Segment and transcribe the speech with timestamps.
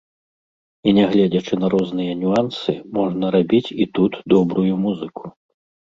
[0.91, 5.23] І нягледзячы на розныя нюансы можна рабіць і тут добрую музыку.